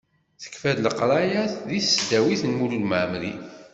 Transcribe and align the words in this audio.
Tekfa-d 0.41 0.77
leqraya-s 0.85 1.53
di 1.67 1.79
tesdawit 1.81 2.41
n 2.45 2.49
Lmulud 2.53 2.83
At 2.83 2.87
Mɛemmer. 2.91 3.35